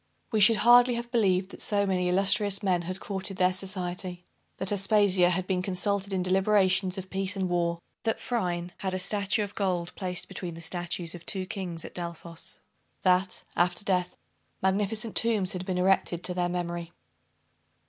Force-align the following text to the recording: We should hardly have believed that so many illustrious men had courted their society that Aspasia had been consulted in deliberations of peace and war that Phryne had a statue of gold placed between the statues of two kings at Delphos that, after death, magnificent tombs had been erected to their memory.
We 0.31 0.39
should 0.39 0.55
hardly 0.65 0.95
have 0.95 1.11
believed 1.11 1.51
that 1.51 1.61
so 1.61 1.85
many 1.85 2.09
illustrious 2.09 2.63
men 2.63 2.81
had 2.81 2.99
courted 2.99 3.37
their 3.37 3.53
society 3.53 4.25
that 4.57 4.71
Aspasia 4.71 5.29
had 5.29 5.45
been 5.45 5.61
consulted 5.61 6.11
in 6.11 6.23
deliberations 6.23 6.97
of 6.97 7.11
peace 7.11 7.35
and 7.35 7.47
war 7.47 7.77
that 8.01 8.19
Phryne 8.19 8.71
had 8.79 8.95
a 8.95 8.97
statue 8.97 9.43
of 9.43 9.53
gold 9.53 9.93
placed 9.93 10.27
between 10.27 10.55
the 10.55 10.59
statues 10.59 11.13
of 11.13 11.23
two 11.27 11.45
kings 11.45 11.85
at 11.85 11.93
Delphos 11.93 12.57
that, 13.03 13.43
after 13.55 13.83
death, 13.85 14.15
magnificent 14.59 15.15
tombs 15.15 15.51
had 15.51 15.67
been 15.67 15.77
erected 15.77 16.23
to 16.23 16.33
their 16.33 16.49
memory. 16.49 16.91